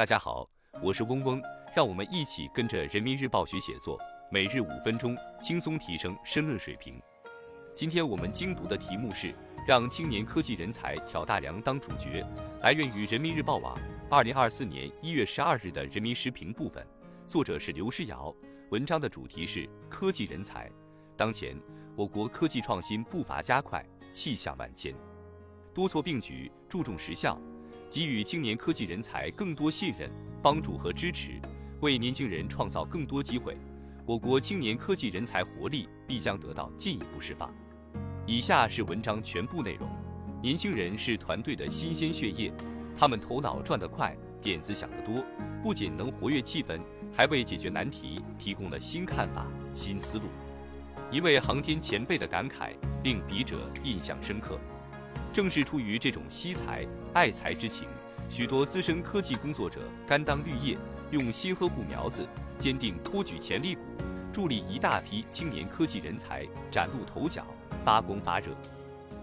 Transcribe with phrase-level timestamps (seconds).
[0.00, 0.48] 大家好，
[0.82, 1.42] 我是嗡嗡，
[1.76, 6.98] 让我们一起跟着人民日报学写作，每日五分钟，轻松提升申论水平。
[7.74, 9.34] 今天我们精读的题目是
[9.68, 12.26] “让青年科技人才挑大梁当主角”，
[12.64, 13.78] 来源于人民日报网
[14.08, 16.82] 二零二四年一月十二日的人民时评部分，
[17.26, 18.34] 作者是刘诗瑶。
[18.70, 20.72] 文章的主题是科技人才。
[21.14, 21.54] 当前，
[21.94, 24.94] 我国科技创新步伐加快，气象万千，
[25.74, 27.38] 多措并举，注重实效。
[27.90, 30.08] 给予青年科技人才更多信任、
[30.40, 31.40] 帮助和支持，
[31.80, 33.56] 为年轻人创造更多机会，
[34.06, 37.52] 我国青年科技人才活力必将得到进一步释放。
[38.26, 39.88] 以下是文章全部内容。
[40.40, 42.52] 年轻人是团队的新鲜血液，
[42.96, 45.24] 他们头脑转得快，点子想得多，
[45.60, 46.78] 不仅能活跃气氛，
[47.12, 49.44] 还为解决难题提供了新看法、
[49.74, 50.26] 新思路。
[51.10, 52.70] 一位航天前辈的感慨
[53.02, 54.60] 令笔者印象深刻。
[55.32, 57.86] 正是出于这种惜才爱才之情，
[58.28, 60.76] 许多资深科技工作者甘当绿叶，
[61.10, 62.26] 用心呵护苗子，
[62.58, 63.82] 坚定托举潜力股，
[64.32, 67.46] 助力一大批青年科技人才崭露头角、
[67.84, 68.48] 发光发热。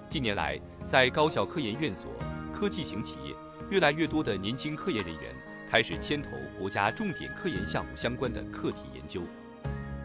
[0.08, 2.10] 近年来，在高校科研院所、
[2.54, 3.36] 科技型企业，
[3.70, 5.23] 越来越多的年轻科研人员
[5.70, 9.22] 开始牵头国家重点科研项目相关的课题研究。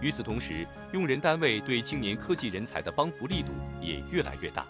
[0.01, 4.67] 与此同时，用人单位对青年科技人才的帮扶力度也越来越大。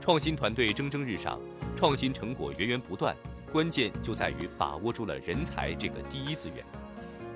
[0.00, 1.38] 创新团队蒸蒸日上，
[1.76, 3.14] 创新成果源源不断，
[3.52, 6.64] 关键就在于把握住了人才这个第一资源，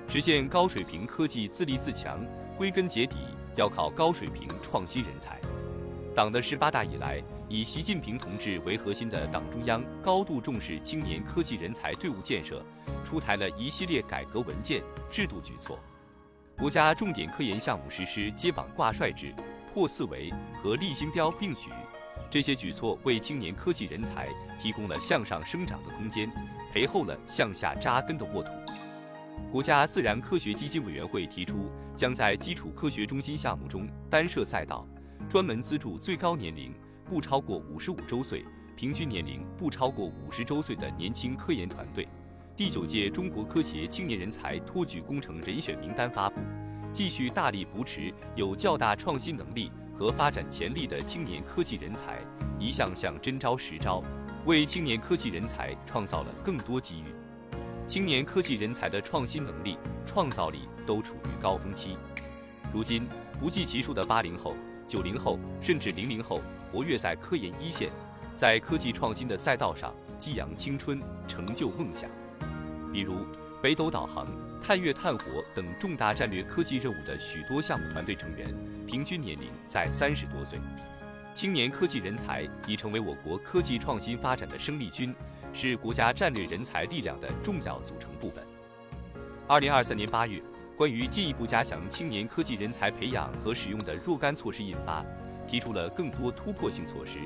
[0.09, 2.25] 实现高水平科技自立自强，
[2.57, 3.17] 归根结底
[3.55, 5.39] 要靠高水平创新人才。
[6.15, 12.65] 党的十八大以来，以习近平同志为核心的党中央高度重视青年科技人才队伍建设，
[13.05, 15.77] 出台了一系列改革文件、制度举措，
[16.57, 19.31] 国家重点科研项目实施接榜挂帅制、
[19.71, 21.69] 破四维和立新标并举。
[22.35, 24.27] 这些举措为青年科技人才
[24.59, 26.29] 提供了向上生长的空间，
[26.69, 28.51] 培厚了向下扎根的沃土。
[29.49, 34.85] 国家自然科学基金委员会提出，将在基础科学中心项目中单设赛道，
[35.29, 36.73] 专门资助最高年龄
[37.05, 38.43] 不超过五十五周岁、
[38.75, 42.05] 平均年龄不超过五十周岁的年轻科研团队。
[42.53, 46.41] 第九届中国科协青年人才托举工程人选名单发布，
[46.91, 49.71] 继续大力扶持有较大创新能力。
[49.95, 52.19] 和发展潜力的青年科技人才，
[52.59, 54.03] 一项项真招实招，
[54.45, 57.05] 为青年科技人才创造了更多机遇。
[57.87, 61.97] 青年科技人才的创新能力、创造力都处于高峰期。
[62.73, 63.07] 如今，
[63.39, 64.55] 不计其数的八零后、
[64.87, 66.41] 九零后，甚至零零后，
[66.71, 67.89] 活跃在科研一线，
[68.35, 72.09] 在科技创新的赛道上激扬青春、成就梦想。
[72.91, 73.13] 比如，
[73.65, 74.27] 北斗导航。
[74.61, 78.45] 探月探火等重大战略科技任务的许多项目团队成员，
[78.85, 80.59] 平均年龄在三十多岁。
[81.33, 85.15] 青年科技人才已成为我国科技创新发展的生力军，
[85.51, 88.43] 是国家战略人才力量的重要组成部分。
[89.47, 90.39] 二零二三年八月，
[90.77, 95.03] 关于进一步加强青年科技人才培养和使用的若干措施印发，
[95.47, 97.17] 提出了更多突破性措施，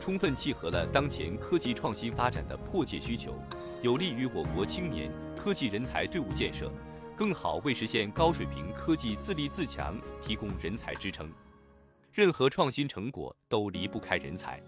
[0.00, 3.38] 充分契合了当前科技创新发展的迫切需求。
[3.82, 5.10] 有利于我国青年
[5.42, 6.70] 科技人才队伍建设，
[7.16, 11.28] 更好为实现高水平科技自立自强提供人才支撑。
[12.12, 14.62] 任何创新成果都离不开人才，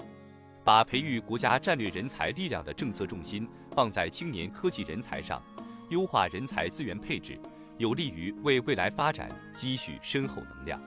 [0.65, 5.41] 把培育国家战略人才力量的政策重心放在青年科技人才上，
[5.91, 7.39] 优化人才资源配置，
[7.79, 10.83] 有利于为未来发展积蓄深厚能量。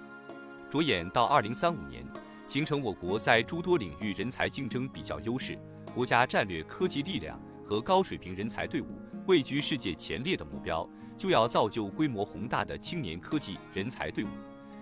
[0.70, 2.04] 着眼到二零三五年，
[2.46, 5.58] 形成我国在诸多领域人才竞争比较优势，
[5.96, 7.40] 国家战略科技力量。
[7.70, 8.88] 和高水平人才队伍
[9.28, 14.30] 位居世界前列的目标，就要造就规模宏大的青年科技人才队伍，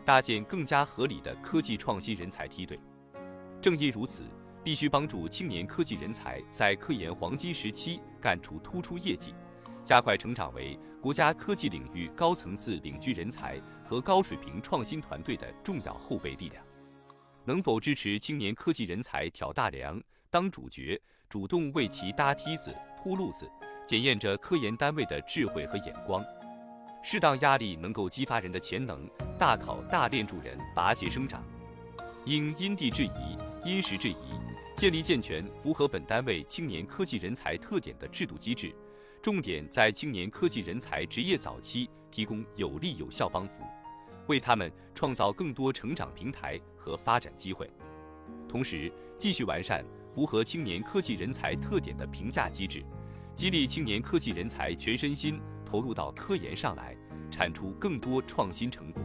[0.06, 2.79] 搭建更加合理的科技创新人才梯队。
[3.59, 4.22] 正因如此，
[4.63, 9.33] 必须帮助青年科技人才在科研黄金时期干出突出业绩，
[9.83, 16.63] 加快成长为国家科技领域高层次领军人才和高水平创新团队的重要后备力量。
[17.45, 21.01] 能否支持青年科技人才挑大梁、当主角？
[21.27, 23.50] 主动为其搭梯子、铺路子，
[23.85, 26.24] 检验着科研单位的智慧和眼光。
[27.04, 29.07] 适当压力能够激发人的潜能，
[29.38, 31.44] 大考大练助人拔节生长。
[32.25, 34.39] 应因地制宜、因时制宜，
[34.75, 38.74] 建立健全符合本单位青年科技人才特点的制度机制，
[39.21, 43.63] 重点在青年科技人才职业早期提供有力有效帮扶，
[44.25, 47.69] 为他们创造更多成长平台和发展机会。
[48.50, 49.86] 同时，继续完善。
[50.15, 52.81] 符合青年科技人才特点的评价机制，
[53.36, 56.96] 激励青年科技人才全身心投入到科研上来，
[57.30, 59.04] 产出更多创新成果。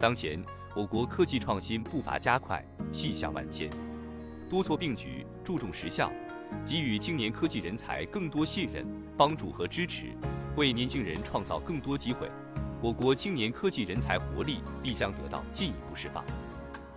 [0.00, 0.44] 当前，
[0.74, 3.70] 我国科技创新步伐加快，气象万千，
[4.50, 6.10] 多措并举，注重实效，
[6.66, 8.84] 给予青年科技人才更多信任、
[9.16, 10.06] 帮助和支持，
[10.56, 12.28] 为年轻人创造更多机会，
[12.82, 16.24] 我国青年科技人才活力必将得到进一步释放。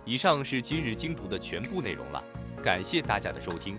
[0.04, 2.20] 以上是今日精读的全部内容了，
[2.60, 3.78] 感谢大家的收听。